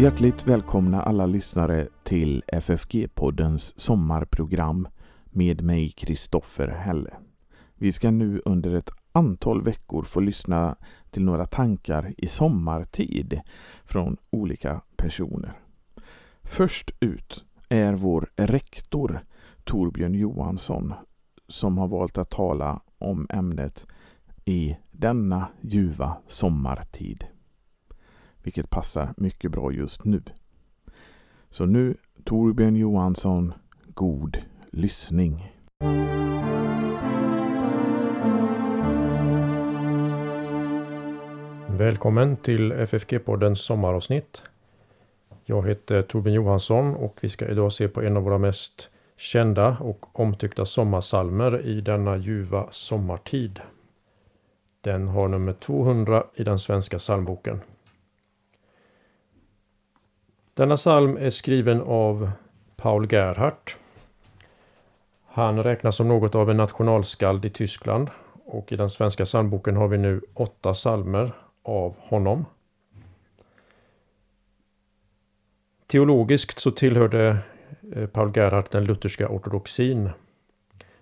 [0.00, 4.88] Hjärtligt välkomna alla lyssnare till FFG-poddens sommarprogram
[5.24, 7.14] med mig Kristoffer Helle.
[7.74, 10.76] Vi ska nu under ett antal veckor få lyssna
[11.10, 13.40] till några tankar i sommartid
[13.84, 15.52] från olika personer.
[16.42, 19.20] Först ut är vår rektor
[19.64, 20.94] Torbjörn Johansson
[21.48, 23.86] som har valt att tala om ämnet
[24.44, 27.24] i denna ljuva sommartid.
[28.44, 30.22] Vilket passar mycket bra just nu.
[31.50, 33.54] Så nu Torbjörn Johansson,
[33.94, 34.38] god
[34.70, 35.52] lyssning.
[41.68, 44.42] Välkommen till FFG-poddens sommaravsnitt.
[45.44, 49.76] Jag heter Torbjörn Johansson och vi ska idag se på en av våra mest kända
[49.80, 53.60] och omtyckta sommarsalmer i denna ljuva sommartid.
[54.80, 57.60] Den har nummer 200 i den svenska psalmboken.
[60.54, 62.30] Denna psalm är skriven av
[62.76, 63.76] Paul Gerhardt.
[65.26, 68.10] Han räknas som något av en nationalskald i Tyskland
[68.44, 71.32] och i den svenska psalmboken har vi nu åtta psalmer
[71.62, 72.44] av honom.
[75.86, 77.38] Teologiskt så tillhörde
[77.94, 80.10] eh, Paul Gerhardt den lutherska ortodoxin.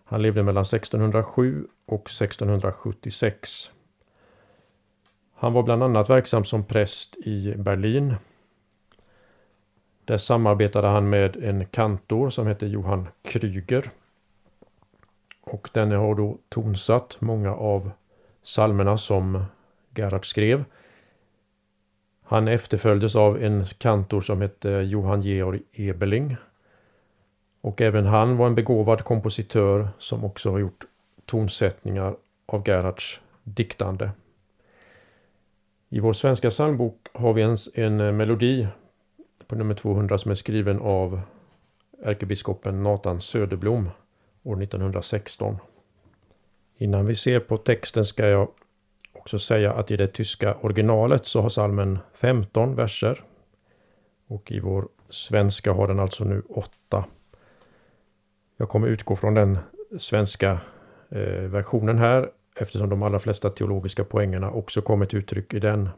[0.05, 3.71] Han levde mellan 1607 och 1676.
[5.35, 8.15] Han var bland annat verksam som präst i Berlin.
[10.13, 13.91] Där samarbetade han med en kantor som hette Johan Kryger.
[15.41, 17.91] Och denne har då tonsatt många av
[18.45, 19.45] psalmerna som
[19.95, 20.65] Gerhard skrev.
[22.23, 26.37] Han efterföljdes av en kantor som hette Johan Georg Ebeling.
[27.61, 30.85] Och även han var en begåvad kompositör som också har gjort
[31.27, 34.11] tonsättningar av Gerhards diktande.
[35.89, 38.69] I vår svenska psalmbok har vi en, en melodi
[39.53, 41.21] på nummer 200 som är skriven av
[42.03, 43.91] ärkebiskopen Nathan Söderblom
[44.43, 45.57] år 1916.
[46.77, 48.49] Innan vi ser på texten ska jag
[49.13, 53.25] också säga att i det tyska originalet så har salmen 15 verser.
[54.27, 57.05] Och i vår svenska har den alltså nu 8.
[58.57, 59.59] Jag kommer utgå från den
[59.99, 60.61] svenska
[61.11, 65.89] eh, versionen här eftersom de allra flesta teologiska poängerna också kommer till uttryck i den.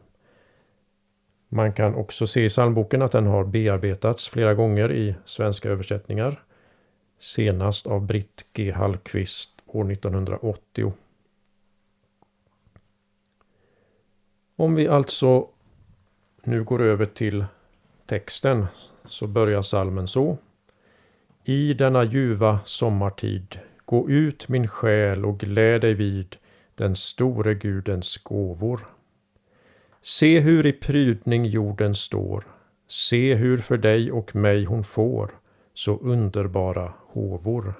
[1.55, 6.43] Man kan också se i psalmboken att den har bearbetats flera gånger i svenska översättningar.
[7.19, 8.71] Senast av Britt G.
[8.71, 10.93] Hallqvist år 1980.
[14.55, 15.47] Om vi alltså
[16.43, 17.45] nu går över till
[18.05, 18.65] texten
[19.05, 20.37] så börjar salmen så.
[21.43, 26.35] I denna ljuva sommartid, gå ut min själ och gläd dig vid
[26.75, 28.94] den store Gudens gåvor.
[30.07, 32.47] Se hur i prydning jorden står,
[32.87, 35.39] se hur för dig och mig hon får
[35.73, 37.73] så underbara håvor.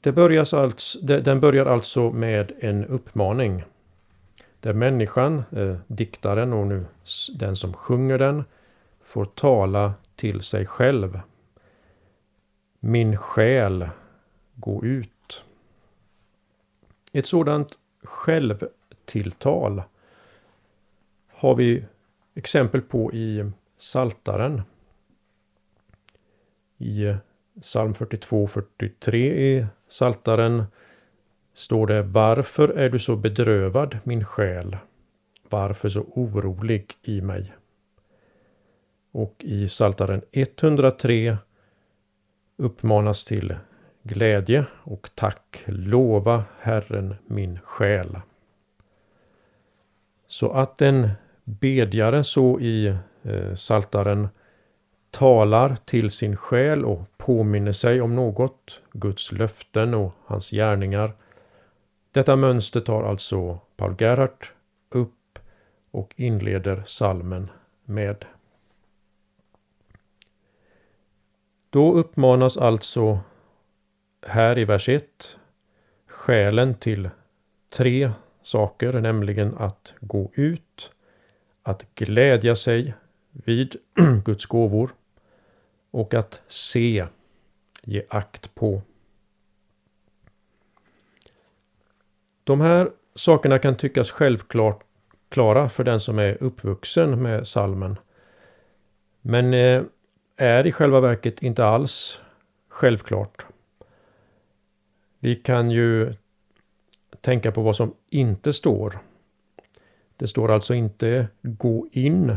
[0.00, 3.64] Det börjas alltså, den börjar alltså med en uppmaning.
[4.60, 6.86] Där människan, eh, diktaren och nu
[7.38, 8.44] den som sjunger den,
[9.00, 11.20] får tala till sig själv.
[12.80, 13.88] Min själ,
[14.54, 15.44] gå ut.
[17.12, 19.82] Ett sådant självtilltal
[21.28, 21.84] har vi
[22.34, 24.62] exempel på i Saltaren.
[26.78, 27.14] I
[27.60, 30.64] psalm 42-43 i Saltaren
[31.54, 34.76] står det Varför är du så bedrövad min själ?
[35.48, 37.52] Varför så orolig i mig?
[39.12, 41.38] Och i Saltaren 103
[42.56, 43.56] uppmanas till
[44.08, 45.62] glädje och tack.
[45.66, 48.20] Lova Herren min själ.
[50.26, 51.10] Så att en
[51.44, 52.86] bedjare så i
[53.22, 54.28] eh, Saltaren
[55.10, 61.12] talar till sin själ och påminner sig om något, Guds löften och hans gärningar.
[62.12, 64.52] Detta mönster tar alltså Paul Gerhardt
[64.88, 65.38] upp
[65.90, 67.50] och inleder salmen
[67.84, 68.24] med.
[71.70, 73.20] Då uppmanas alltså
[74.26, 75.38] här i vers 1
[76.06, 77.10] skälen till
[77.70, 78.12] tre
[78.42, 80.92] saker, nämligen att gå ut,
[81.62, 82.94] att glädja sig
[83.32, 83.76] vid
[84.24, 84.90] Guds gåvor
[85.90, 87.06] och att se,
[87.82, 88.82] ge akt på.
[92.44, 94.84] De här sakerna kan tyckas självklart
[95.28, 97.96] klara för den som är uppvuxen med salmen.
[99.20, 99.82] Men eh,
[100.36, 102.20] är i själva verket inte alls
[102.68, 103.47] självklart.
[105.18, 106.14] Vi kan ju
[107.20, 108.98] tänka på vad som inte står.
[110.16, 112.36] Det står alltså inte gå in.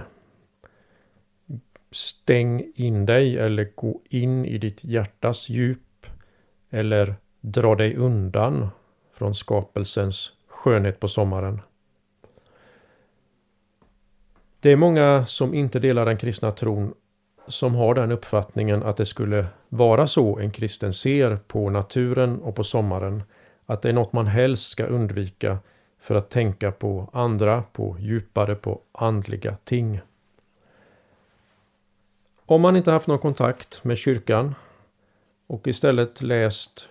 [1.92, 6.06] Stäng in dig eller gå in i ditt hjärtas djup.
[6.70, 8.70] Eller dra dig undan
[9.14, 11.62] från skapelsens skönhet på sommaren.
[14.60, 16.94] Det är många som inte delar den kristna tron
[17.48, 22.56] som har den uppfattningen att det skulle vara så en kristen ser på naturen och
[22.56, 23.24] på sommaren.
[23.66, 25.58] Att det är något man helst ska undvika
[26.00, 30.02] för att tänka på andra, på djupare, på andliga ting.
[32.46, 34.56] Om man inte haft någon kontakt med kyrkan
[35.48, 36.90] och istället läst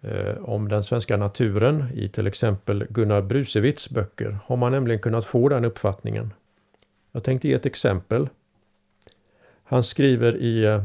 [0.00, 5.24] eh, om den svenska naturen i till exempel Gunnar Brusewitz böcker har man nämligen kunnat
[5.24, 6.32] få den uppfattningen.
[7.12, 8.28] Jag tänkte ge ett exempel.
[9.64, 10.82] Han skriver i eh,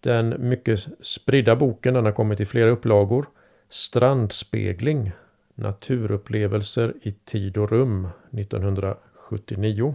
[0.00, 3.26] den mycket spridda boken, den har kommit i flera upplagor,
[3.68, 5.12] Strandspegling,
[5.54, 9.94] Naturupplevelser i tid och rum 1979.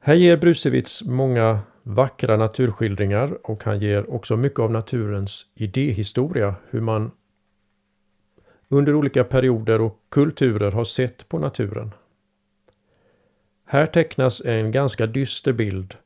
[0.00, 6.80] Här ger Brusewitz många vackra naturskildringar och han ger också mycket av naturens idéhistoria, hur
[6.80, 7.10] man
[8.68, 11.94] under olika perioder och kulturer har sett på naturen.
[13.64, 15.96] Här tecknas en ganska dyster bild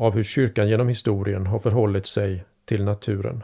[0.00, 3.42] av hur kyrkan genom historien har förhållit sig till naturen.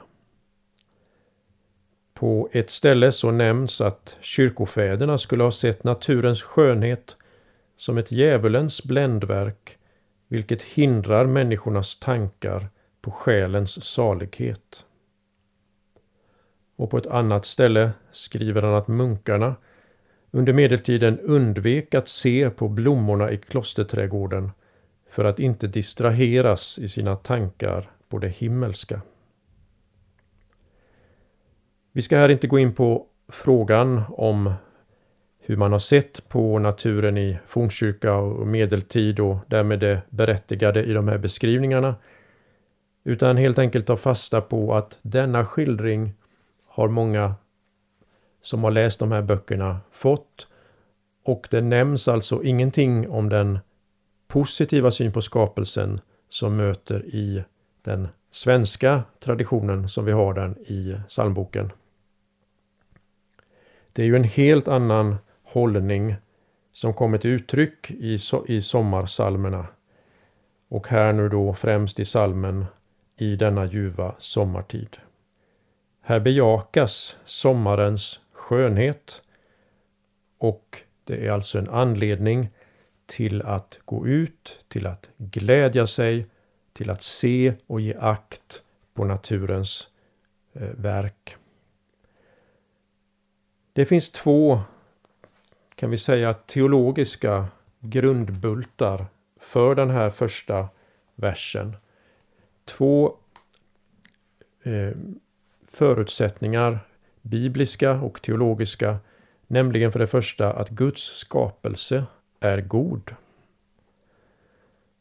[2.14, 7.16] På ett ställe så nämns att kyrkofäderna skulle ha sett naturens skönhet
[7.76, 9.78] som ett djävulens bländverk
[10.28, 12.68] vilket hindrar människornas tankar
[13.00, 14.84] på själens salighet.
[16.76, 19.56] Och på ett annat ställe skriver han att munkarna
[20.30, 24.50] under medeltiden undvek att se på blommorna i klosterträdgården
[25.16, 29.00] för att inte distraheras i sina tankar på det himmelska.
[31.92, 34.54] Vi ska här inte gå in på frågan om
[35.38, 40.92] hur man har sett på naturen i fornkyrka och medeltid och därmed det berättigade i
[40.92, 41.94] de här beskrivningarna.
[43.04, 46.14] Utan helt enkelt ta fasta på att denna skildring
[46.66, 47.34] har många
[48.42, 50.48] som har läst de här böckerna fått.
[51.24, 53.58] Och det nämns alltså ingenting om den
[54.36, 55.98] positiva syn på skapelsen
[56.28, 57.44] som möter i
[57.82, 61.72] den svenska traditionen som vi har den i psalmboken.
[63.92, 66.14] Det är ju en helt annan hållning
[66.72, 69.66] som kommer till uttryck i, i sommarsalmerna.
[70.68, 72.64] Och här nu då främst i salmen
[73.16, 74.96] i denna ljuva sommartid.
[76.00, 79.22] Här bejakas sommarens skönhet
[80.38, 82.48] och det är alltså en anledning
[83.06, 86.26] till att gå ut, till att glädja sig,
[86.72, 88.62] till att se och ge akt
[88.94, 89.88] på naturens
[90.52, 91.36] eh, verk.
[93.72, 94.60] Det finns två,
[95.74, 97.46] kan vi säga, teologiska
[97.80, 99.06] grundbultar
[99.40, 100.68] för den här första
[101.14, 101.76] versen.
[102.64, 103.16] Två
[104.62, 104.96] eh,
[105.68, 106.78] förutsättningar,
[107.22, 108.98] bibliska och teologiska,
[109.46, 112.04] nämligen för det första att Guds skapelse
[112.40, 113.14] är god.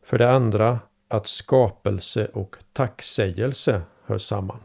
[0.03, 4.59] För det andra att skapelse och tacksägelse hör samman.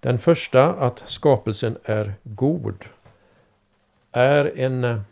[0.00, 2.84] Den första, att skapelsen är god,
[4.12, 5.02] är en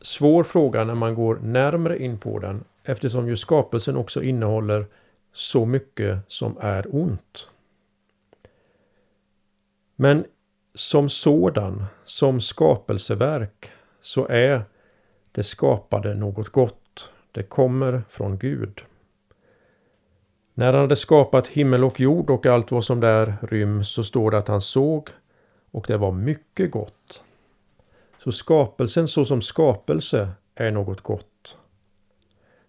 [0.00, 4.86] svår fråga när man går närmre in på den eftersom ju skapelsen också innehåller
[5.32, 7.48] så mycket som är ont.
[9.96, 10.24] Men
[10.74, 13.72] som sådan, som skapelseverk,
[14.04, 14.64] så är
[15.32, 17.10] det skapade något gott.
[17.32, 18.80] Det kommer från Gud.
[20.54, 24.30] När han hade skapat himmel och jord och allt vad som där ryms så står
[24.30, 25.08] det att han såg
[25.70, 27.22] och det var mycket gott.
[28.18, 31.56] Så skapelsen såsom skapelse är något gott.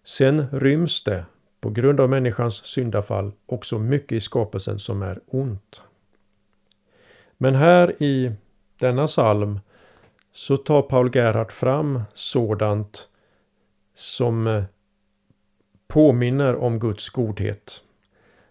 [0.04, 1.26] Sen ryms det,
[1.62, 5.82] på grund av människans syndafall, också mycket i skapelsen som är ont.
[7.38, 8.32] Men här i
[8.80, 9.60] denna psalm
[10.36, 13.10] så tar Paul Gerhardt fram sådant
[13.94, 14.64] som eh,
[15.88, 17.82] påminner om Guds godhet.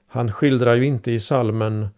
[0.07, 1.89] Han skildrar ju inte i salmen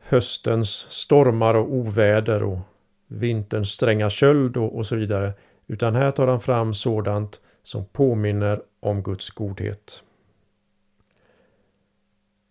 [0.00, 2.58] höstens stormar och oväder och
[3.06, 5.32] vinterns stränga köld och, och så vidare.
[5.66, 10.02] Utan här tar han fram sådant som påminner om Guds godhet.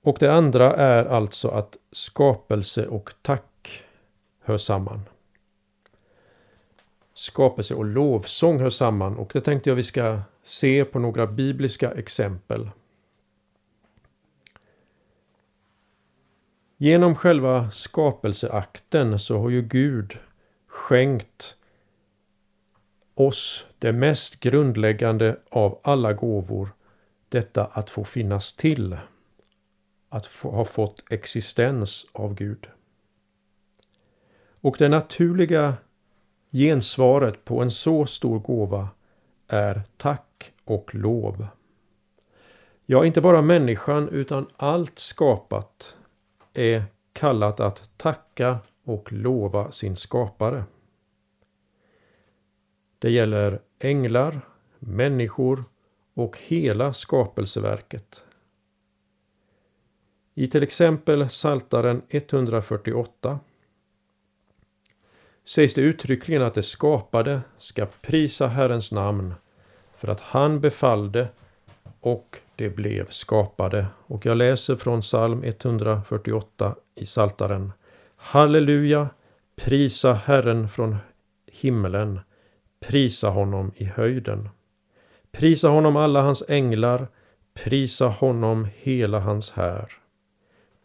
[0.03, 3.83] Och det andra är alltså att skapelse och tack
[4.39, 5.01] hör samman.
[7.17, 11.91] Skapelse och lovsång hör samman och det tänkte jag vi ska se på några bibliska
[11.91, 12.69] exempel.
[16.77, 20.19] Genom själva skapelseakten så har ju Gud
[20.67, 21.57] skänkt
[23.13, 26.69] oss det mest grundläggande av alla gåvor,
[27.29, 28.97] detta att få finnas till,
[30.09, 32.67] att få, ha fått existens av Gud.
[34.61, 35.77] Och det naturliga
[36.55, 38.89] gensvaret på en så stor gåva
[39.47, 41.47] är tack och lov.
[42.85, 45.95] Ja, inte bara människan utan allt skapat
[46.53, 46.83] är
[47.13, 50.63] kallat att tacka och lova sin skapare.
[52.99, 54.41] Det gäller änglar,
[54.79, 55.63] människor
[56.13, 58.23] och hela skapelseverket.
[60.35, 63.39] I till exempel Saltaren 148
[65.45, 69.33] sägs det uttryckligen att det skapade ska prisa Herrens namn
[69.97, 71.27] för att han befallde
[71.99, 73.85] och det blev skapade.
[74.07, 77.71] Och jag läser från psalm 148 i Saltaren.
[78.15, 79.09] Halleluja!
[79.55, 80.97] Prisa Herren från
[81.51, 82.19] himmelen.
[82.79, 84.49] Prisa honom i höjden.
[85.31, 87.07] Prisa honom alla hans änglar.
[87.53, 89.91] Prisa honom hela hans här.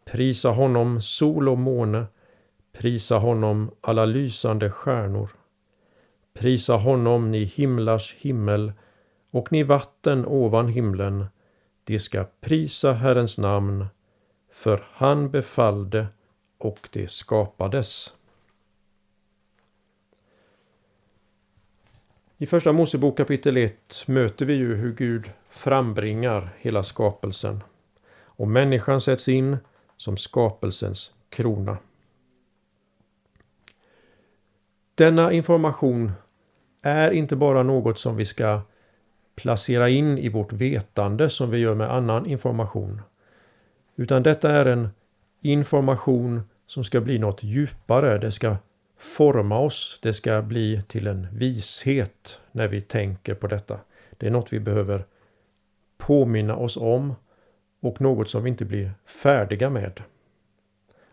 [0.04, 2.06] Prisa honom sol och måne.
[2.72, 5.30] Prisa honom alla lysande stjärnor.
[6.32, 8.72] Prisa honom ni himlars himmel
[9.30, 11.26] och ni vatten ovan himlen.
[11.84, 13.86] De ska prisa Herrens namn,
[14.52, 16.06] för han befallde
[16.58, 18.12] och det skapades.
[22.38, 27.62] I Första Mosebok kapitel 1 möter vi ju hur Gud frambringar hela skapelsen
[28.12, 29.56] och människan sätts in
[29.96, 31.78] som skapelsens krona.
[35.00, 36.12] Denna information
[36.82, 38.60] är inte bara något som vi ska
[39.34, 43.02] placera in i vårt vetande som vi gör med annan information.
[43.96, 44.88] Utan detta är en
[45.40, 48.18] information som ska bli något djupare.
[48.18, 48.56] Det ska
[48.98, 49.98] forma oss.
[50.02, 53.80] Det ska bli till en vishet när vi tänker på detta.
[54.10, 55.04] Det är något vi behöver
[55.98, 57.14] påminna oss om
[57.80, 60.02] och något som vi inte blir färdiga med.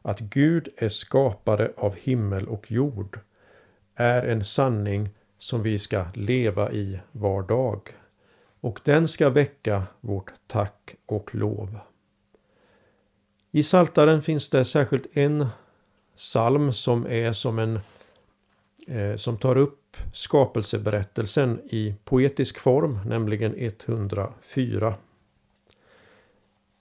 [0.01, 3.19] Att Gud är skapare av himmel och jord
[3.97, 7.95] är en sanning som vi ska leva i var dag.
[8.61, 11.79] Och den ska väcka vårt tack och lov.
[13.51, 15.47] I Saltaren finns det särskilt en
[16.15, 17.79] psalm som är som en
[18.87, 24.95] eh, som tar upp skapelseberättelsen i poetisk form, nämligen 104.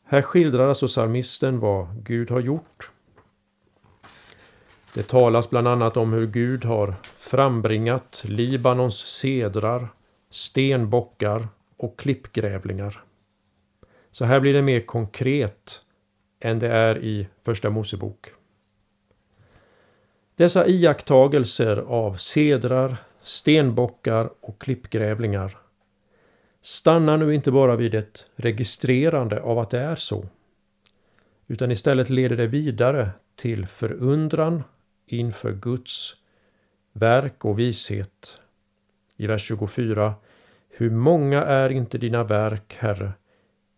[0.05, 2.91] Här skildrar alltså psalmisten vad Gud har gjort.
[4.97, 9.89] Det talas bland annat om hur Gud har frambringat Libanons sedrar,
[10.31, 13.03] stenbockar och klippgrävlingar.
[14.11, 15.83] Så här blir det mer konkret
[16.41, 18.27] än det är i Första Mosebok.
[20.37, 25.59] Dessa iakttagelser av sedrar, stenbockar och klippgrävlingar
[26.63, 30.27] stannar nu inte bara vid ett registrerande av att det är så,
[31.47, 34.63] utan istället leder det vidare till förundran
[35.07, 36.17] inför Guds
[36.93, 38.41] verk och vishet.
[39.17, 40.15] I vers 24
[40.69, 43.13] Hur många är inte dina verk, Herre?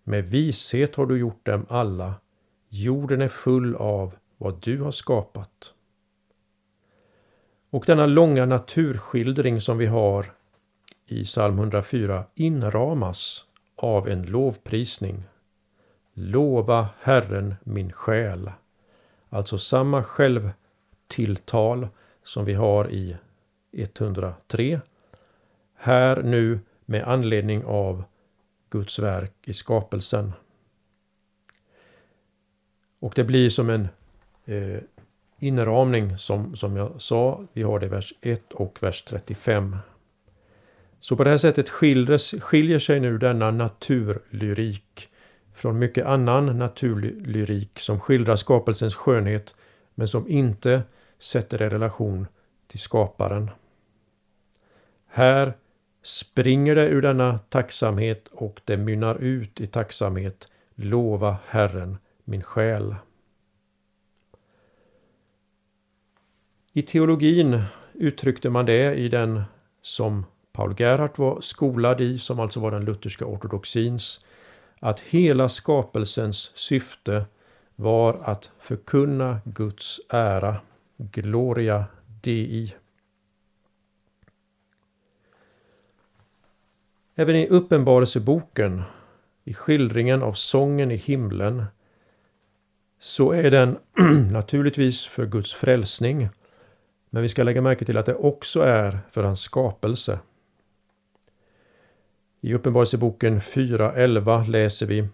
[0.04, 2.14] Med vishet har du gjort dem alla.
[2.68, 5.74] Jorden är full av vad du har skapat.
[7.70, 10.32] Och denna långa naturskildring som vi har
[11.06, 13.44] i psalm 104 inramas
[13.76, 15.22] av en lovprisning.
[16.12, 18.50] Lova Herren min själ.
[19.28, 20.50] Alltså samma själv
[21.08, 21.88] tilltal
[22.22, 23.16] som vi har i
[23.72, 24.80] 103.
[25.74, 28.04] Här nu med anledning av
[28.70, 30.32] Guds verk i skapelsen.
[32.98, 33.88] Och det blir som en
[34.44, 34.80] eh,
[35.38, 37.44] inramning som, som jag sa.
[37.52, 39.76] Vi har det i vers 1 och vers 35.
[41.00, 45.08] Så på det här sättet skiljer, skiljer sig nu denna naturlyrik
[45.54, 49.54] från mycket annan naturlyrik som skildrar skapelsens skönhet
[49.94, 50.82] men som inte
[51.18, 52.26] sätter det i relation
[52.66, 53.50] till skaparen.
[55.06, 55.52] Här
[56.02, 60.48] springer det ur denna tacksamhet och det mynnar ut i tacksamhet.
[60.74, 62.94] Lova Herren min själ.
[66.72, 69.42] I teologin uttryckte man det i den
[69.82, 74.26] som Paul Gerhardt var skolad i, som alltså var den lutherska ortodoxins,
[74.80, 77.26] att hela skapelsens syfte
[77.76, 80.56] var att förkunna Guds ära,
[80.98, 81.84] Gloria
[82.22, 82.76] Dei.
[87.14, 88.82] Även i Uppenbarelseboken,
[89.44, 91.64] i skildringen av sången i himlen,
[92.98, 93.78] så är den
[94.32, 96.28] naturligtvis för Guds frälsning
[97.10, 100.18] Men vi ska lägga märke till att det också är för hans skapelse.
[102.40, 105.08] I Uppenbarelseboken 4.11 läser vi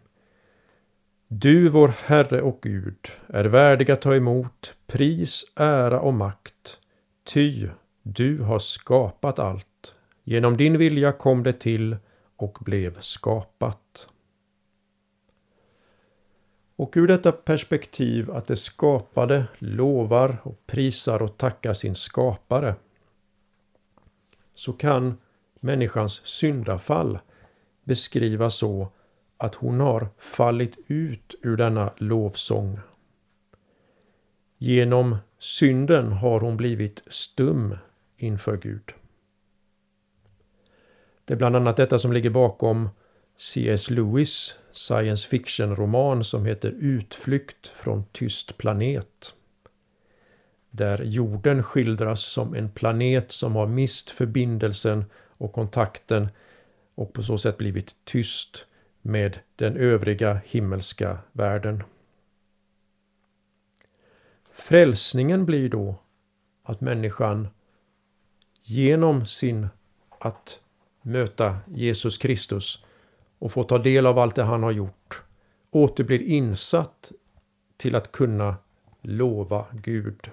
[1.36, 6.78] du, vår Herre och Gud, är värdig att ta emot pris, ära och makt,
[7.24, 7.68] ty
[8.02, 9.94] du har skapat allt.
[10.24, 11.96] Genom din vilja kom det till
[12.36, 14.08] och blev skapat.
[16.76, 22.74] Och ur detta perspektiv att det skapade lovar och prisar och tackar sin skapare
[24.54, 25.16] så kan
[25.60, 27.18] människans syndafall
[27.84, 28.88] beskrivas så
[29.44, 32.78] att hon har fallit ut ur denna lovsång.
[34.58, 37.76] Genom synden har hon blivit stum
[38.16, 38.92] inför Gud.
[41.24, 42.88] Det är bland annat detta som ligger bakom
[43.36, 43.90] C.S.
[43.90, 49.34] Lewis science fiction-roman som heter Utflykt från tyst planet.
[50.70, 56.28] Där jorden skildras som en planet som har mist förbindelsen och kontakten
[56.94, 58.66] och på så sätt blivit tyst
[59.06, 61.82] med den övriga himmelska världen.
[64.52, 65.94] Frälsningen blir då
[66.62, 67.48] att människan
[68.62, 69.68] genom sin
[70.18, 70.60] att
[71.02, 72.84] möta Jesus Kristus
[73.38, 75.22] och få ta del av allt det han har gjort
[75.70, 77.12] åter blir insatt
[77.76, 78.56] till att kunna
[79.02, 80.30] lova Gud.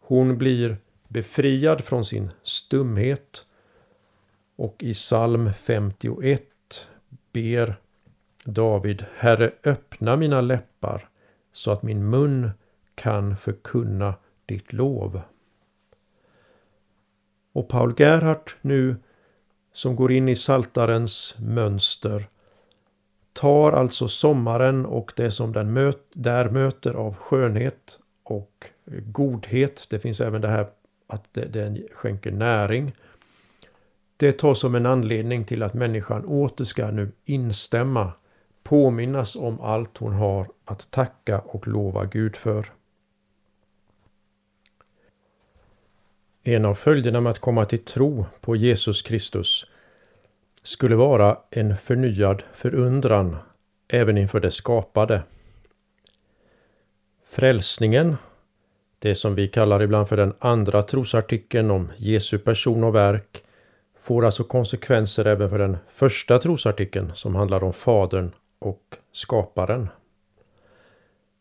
[0.00, 0.76] Hon blir
[1.08, 3.46] befriad från sin stumhet
[4.56, 6.51] och i psalm 51
[7.32, 7.76] ber
[8.44, 11.08] David Herre öppna mina läppar
[11.52, 12.50] så att min mun
[12.94, 14.14] kan förkunna
[14.46, 15.20] ditt lov.
[17.52, 18.96] Och Paul Gerhardt nu
[19.72, 22.28] som går in i saltarens mönster
[23.32, 28.66] tar alltså sommaren och det som den möt, där möter av skönhet och
[29.02, 29.86] godhet.
[29.90, 30.66] Det finns även det här
[31.06, 32.92] att den skänker näring.
[34.22, 38.12] Det tas som en anledning till att människan åter ska nu instämma,
[38.62, 42.66] påminnas om allt hon har att tacka och lova Gud för.
[46.42, 49.66] En av följderna med att komma till tro på Jesus Kristus
[50.62, 53.36] skulle vara en förnyad förundran
[53.88, 55.22] även inför det skapade.
[57.24, 58.16] Frälsningen,
[58.98, 63.44] det som vi kallar ibland för den andra trosartikeln om Jesu person och verk,
[64.02, 69.88] får alltså konsekvenser även för den första trosartikeln som handlar om Fadern och Skaparen.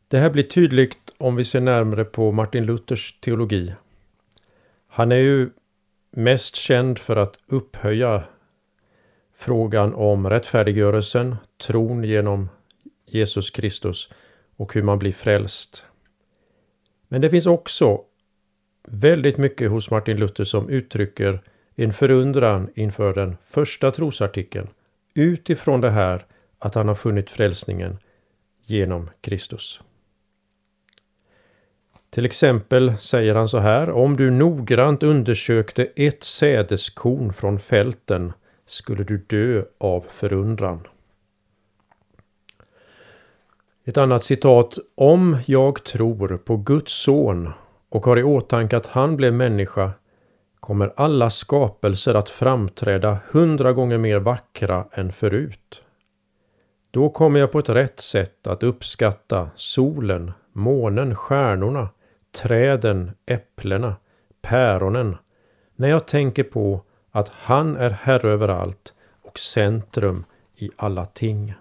[0.08, 3.74] Det här blir tydligt om vi ser närmare på Martin Luthers teologi
[4.94, 5.50] han är ju
[6.12, 8.24] mest känd för att upphöja
[9.36, 12.50] frågan om rättfärdiggörelsen, tron genom
[13.06, 14.10] Jesus Kristus
[14.56, 15.84] och hur man blir frälst.
[17.08, 18.02] Men det finns också
[18.88, 21.42] väldigt mycket hos Martin Luther som uttrycker
[21.76, 24.68] en förundran inför den första trosartikeln
[25.14, 26.26] utifrån det här
[26.60, 27.98] att han har funnit frälsningen
[28.66, 29.82] genom Kristus.
[32.10, 38.34] Till exempel säger han så här, om du noggrant undersökte ett sädeskorn från fälten
[38.66, 40.88] skulle du dö av förundran.
[43.84, 44.78] Ett annat citat.
[44.96, 47.50] Om jag tror på Guds son
[47.90, 49.92] och har i åtanke att han blev människa
[50.62, 55.84] kommer alla skapelser att framträda hundra gånger mer vackra än förut.
[56.92, 61.90] Då kommer jag på ett rätt sätt att uppskatta solen, månen, stjärnorna,
[62.32, 63.96] träden, äpplena,
[64.42, 65.18] päronen,
[65.76, 71.54] när jag tänker på att han är herre över allt och centrum i alla ting.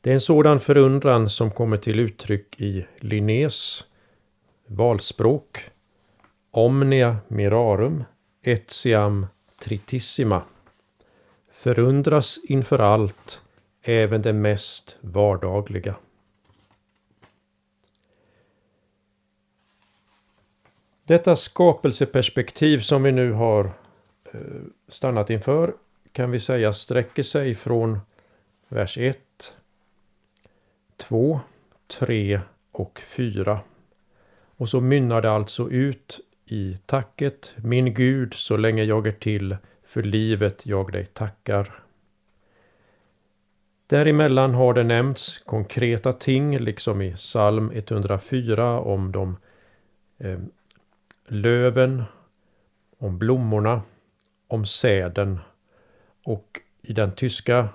[0.00, 3.84] Det är en sådan förundran som kommer till uttryck i Linnés
[4.66, 5.70] valspråk
[6.58, 8.04] Omnia mirarum
[8.42, 9.26] etiam
[9.58, 10.42] tritissima.
[11.52, 13.42] Förundras inför allt,
[13.82, 15.94] även det mest vardagliga.
[21.04, 23.64] Detta skapelseperspektiv som vi nu har
[24.32, 24.40] eh,
[24.88, 25.74] stannat inför
[26.12, 28.00] kan vi säga sträcker sig från
[28.68, 29.18] vers 1,
[30.96, 31.40] 2,
[31.86, 32.40] 3
[32.72, 33.60] och 4.
[34.56, 39.56] Och så mynnar det alltså ut i tacket Min Gud, så länge jag är till,
[39.86, 41.74] för livet jag dig tackar.
[43.86, 49.36] Däremellan har det nämnts konkreta ting, liksom i psalm 104 om de
[50.18, 50.38] eh,
[51.26, 52.04] löven,
[52.98, 53.82] om blommorna,
[54.48, 55.38] om säden
[56.24, 57.68] och i den tyska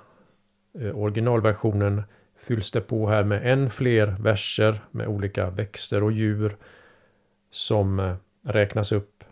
[0.80, 2.04] eh, originalversionen
[2.36, 6.58] fylls det på här med än fler verser med olika växter och djur
[7.52, 9.24] som eh, räknas upp.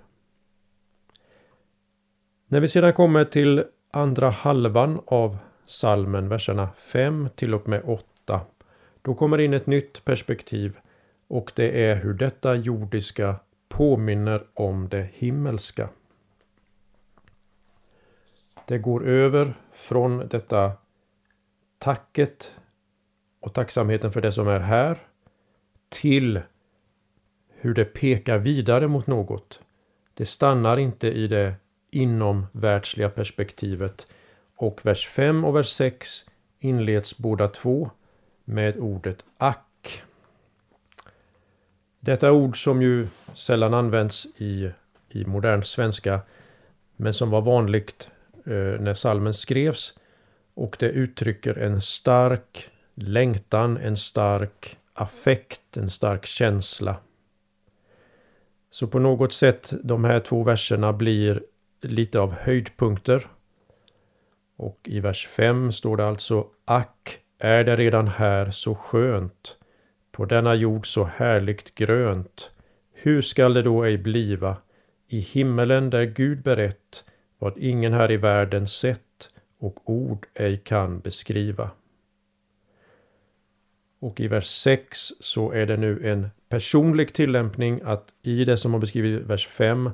[2.47, 8.41] När vi sedan kommer till andra halvan av salmen, verserna 5 till och med 8,
[9.02, 10.78] då kommer in ett nytt perspektiv
[11.28, 13.36] och det är hur detta jordiska
[13.69, 15.89] påminner om det himmelska.
[18.65, 20.71] Det går över från detta
[21.78, 22.56] tacket
[23.39, 24.97] och tacksamheten för det som är här
[25.89, 26.41] till
[27.62, 29.60] hur det pekar vidare mot något.
[30.13, 31.54] Det stannar inte i det
[31.91, 34.08] inomvärldsliga perspektivet
[34.56, 36.26] och vers 5 och vers 6
[36.60, 37.91] inleds båda två
[38.45, 40.04] med ordet ack.
[42.00, 44.71] Detta ord som ju sällan används i,
[45.10, 46.21] i modern svenska
[46.95, 48.12] men som var vanligt
[48.45, 49.93] eh, när salmen skrevs
[50.54, 56.95] och det uttrycker en stark längtan, en stark affekt, en stark känsla.
[58.72, 61.44] Så på något sätt de här två verserna blir
[61.82, 63.28] lite av höjdpunkter.
[64.58, 69.58] Och i vers 5 står det alltså Ack, är det redan här så skönt,
[70.12, 72.52] på denna jord så härligt grönt.
[72.94, 74.58] Hur skall det då ej bliva
[75.08, 77.04] i himmelen där Gud berett
[77.40, 79.30] vad ingen här i världen sett
[79.60, 81.70] och ord ej kan beskriva.
[84.02, 88.74] Och i vers 6 så är det nu en personlig tillämpning att i det som
[88.74, 89.90] har beskrivits i vers 5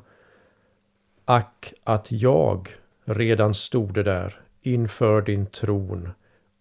[1.26, 2.70] Ack att jag
[3.06, 6.10] redan stod där inför din tron,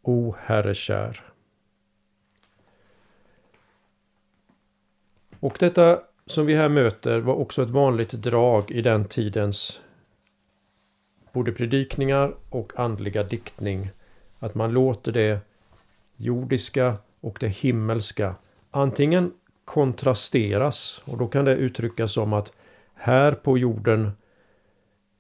[0.03, 1.25] o Herre kär.
[5.41, 9.81] Och detta som vi här möter var också ett vanligt drag i den tidens
[11.33, 13.91] både predikningar och andliga diktning.
[14.39, 15.41] Att man låter det
[16.17, 18.35] jordiska och det himmelska
[18.71, 19.33] antingen
[19.65, 22.53] kontrasteras och då kan det uttryckas som att
[22.95, 24.11] här på jorden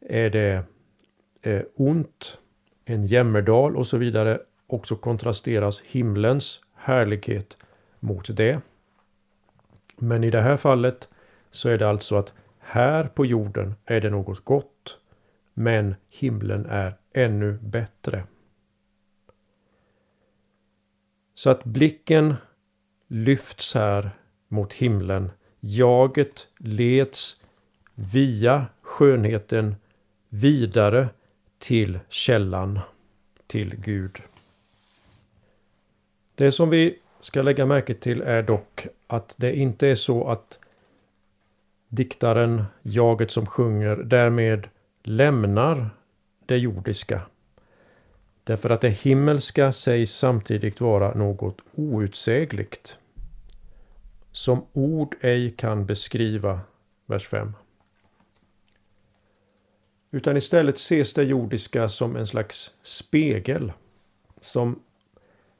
[0.01, 0.63] är det
[1.43, 2.39] eh, ont,
[2.85, 7.57] en jämmerdal och så vidare och så kontrasteras himlens härlighet
[8.01, 8.61] mot det.
[9.97, 11.09] Men i det här fallet
[11.51, 14.99] så är det alltså att här på jorden är det något gott
[15.55, 18.25] men himlen är ännu bättre.
[21.37, 22.35] Så att blicken
[23.09, 24.11] lyfts här
[24.49, 25.31] mot himlen.
[25.61, 27.43] Jaget leds
[27.95, 29.77] via skönheten
[30.29, 31.09] vidare
[31.59, 32.81] till källan,
[33.47, 34.23] till Gud.
[36.35, 40.59] Det som vi ska lägga märke till är dock att det inte är så att
[41.89, 44.69] diktaren, jaget som sjunger, därmed
[45.03, 45.91] lämnar
[46.47, 47.21] det jordiska.
[48.47, 52.99] Därför att det himmelska sägs samtidigt vara något outsägligt.
[54.33, 56.61] Som ord ej kan beskriva,
[57.07, 57.53] vers 5.
[60.11, 63.73] Utan istället ses det jordiska som en slags spegel.
[64.41, 64.83] Som,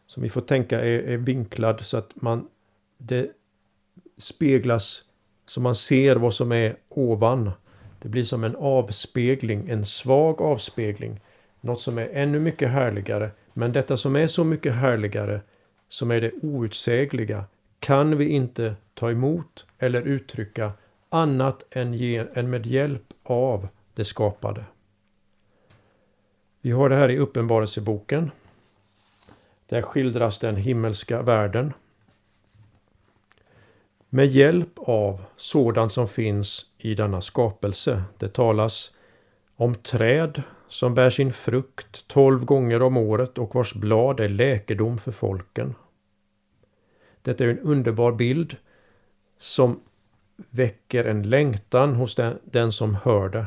[0.07, 2.49] som vi får tänka är, är vinklad så att man
[2.99, 3.31] det
[4.17, 5.03] speglas
[5.47, 7.51] så man ser vad som är ovan.
[8.03, 11.21] Det blir som en avspegling, en svag avspegling.
[11.67, 13.31] Något som är ännu mycket härligare.
[13.53, 15.41] Men detta som är så mycket härligare,
[15.89, 17.45] som är det outsägliga,
[17.81, 20.73] kan vi inte ta emot eller uttrycka
[21.09, 24.65] annat än, med hjälp av det skapade.
[26.61, 28.31] Vi har det här i Uppenbarelseboken.
[29.67, 31.73] Där skildras den himmelska världen.
[34.09, 38.03] Med hjälp av sådant som finns i denna skapelse.
[38.19, 38.91] Det talas
[39.57, 44.99] om träd som bär sin frukt tolv gånger om året och vars blad är läkedom
[44.99, 45.75] för folken.
[47.23, 48.57] Detta är en underbar bild
[49.39, 49.81] som
[50.51, 53.47] väcker en längtan hos den, den som hör det.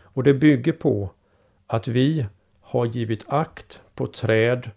[0.00, 1.10] Och det bygger på
[1.66, 2.26] att vi
[2.60, 4.70] har givit akt på träd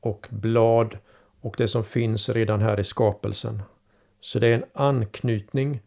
[0.00, 0.98] och blad
[1.40, 3.62] och det som finns redan här i skapelsen.
[4.20, 5.80] Så det är en anknytning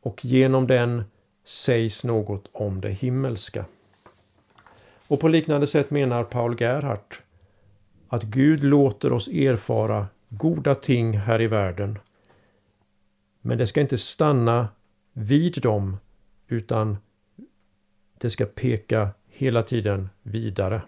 [0.00, 1.04] och genom den
[1.44, 3.64] sägs något om det himmelska.
[5.08, 7.22] Och på liknande sätt menar Paul Gerhardt
[8.08, 11.98] att Gud låter oss erfara goda ting här i världen.
[13.40, 14.68] Men det ska inte stanna
[15.12, 15.96] vid dem
[16.48, 16.96] utan
[18.18, 20.82] det ska peka hela tiden vidare.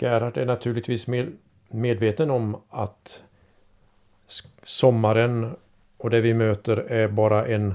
[0.00, 1.06] Gerhard är naturligtvis
[1.68, 3.22] medveten om att
[4.62, 5.56] sommaren
[5.96, 7.74] och det vi möter är bara en,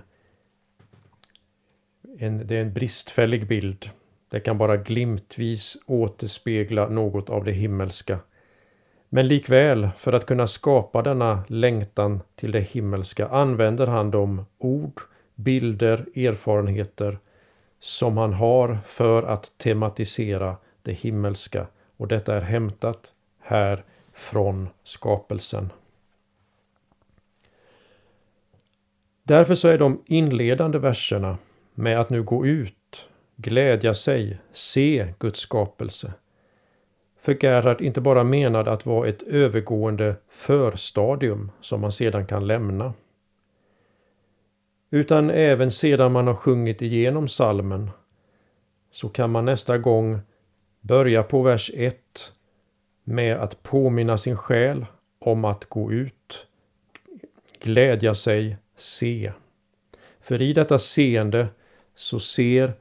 [2.20, 3.90] en, det är en bristfällig bild.
[4.30, 8.20] Det kan bara glimtvis återspegla något av det himmelska.
[9.10, 15.02] Men likväl, för att kunna skapa denna längtan till det himmelska använder han de ord,
[15.36, 17.18] bilder, erfarenheter
[17.80, 25.72] som han har för att tematisera det himmelska och detta är hämtat här från skapelsen.
[29.24, 31.38] Därför så är de inledande verserna
[31.74, 36.14] med att nu gå ut, glädja sig, se Guds skapelse.
[37.22, 42.94] För Gerhard inte bara menade att vara ett övergående förstadium som man sedan kan lämna.
[44.90, 47.90] Utan även sedan man har sjungit igenom salmen
[48.92, 50.20] så kan man nästa gång
[50.82, 51.98] börja på vers 1
[53.04, 54.86] med att påminna sin själ
[55.20, 56.48] om att gå ut,
[57.60, 59.32] glädja sig, se.
[60.22, 61.48] För i detta seende
[61.96, 62.74] så ser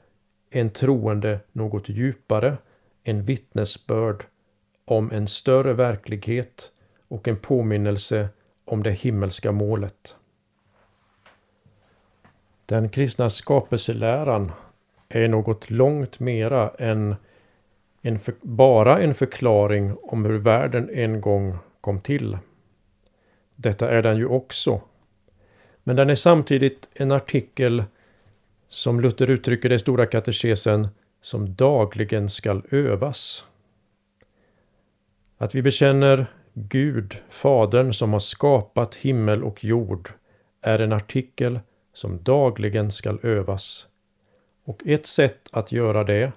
[0.50, 2.56] en troende något djupare,
[3.04, 4.24] en vittnesbörd
[4.84, 6.72] om en större verklighet
[7.08, 8.28] och en påminnelse
[8.64, 10.16] om det himmelska målet.
[12.66, 14.52] Den kristna skapelseläran
[15.08, 17.16] är något långt mera än
[18.02, 22.38] en för, bara en förklaring om hur världen en gång kom till.
[23.56, 24.80] Detta är den ju också.
[25.84, 27.84] Men den är samtidigt en artikel
[28.72, 30.88] som Luther uttrycker det i Stora katekesen
[31.22, 33.44] som dagligen skall övas.
[35.38, 40.10] Att vi bekänner Gud, Fadern som har skapat himmel och jord,
[40.60, 41.60] är en artikel
[41.92, 43.86] som dagligen skall övas.
[44.64, 46.32] Och ett sätt att göra det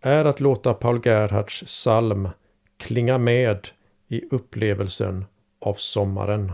[0.00, 2.28] är att låta Paul Gerhards psalm
[2.76, 3.68] klinga med
[4.08, 5.24] i upplevelsen
[5.58, 6.52] av sommaren.